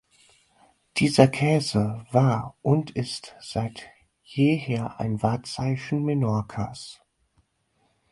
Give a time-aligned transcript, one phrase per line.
[0.97, 3.87] Dieser Käse war und ist seit
[4.23, 6.99] jeher ein Wahrzeichen Menorcas.